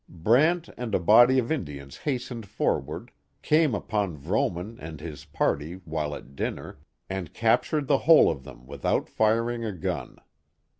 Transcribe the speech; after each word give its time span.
Brant 0.09 0.67
and 0.77 0.95
a 0.95 0.99
body 0.99 1.37
of 1.37 1.51
Indians 1.51 1.97
hastened 1.97 2.47
forward, 2.47 3.11
came 3.43 3.75
upon 3.75 4.17
Vrooman 4.17 4.79
and 4.79 4.99
his 4.99 5.25
party 5.25 5.75
while 5.75 6.15
at 6.15 6.35
dinner, 6.35 6.79
and 7.07 7.35
captured 7.35 7.85
the 7.87 7.99
whole 8.09 8.31
of 8.31 8.43
them 8.43 8.65
without 8.65 9.07
firing 9.07 9.63
a 9.63 9.71
gun. 9.73 10.17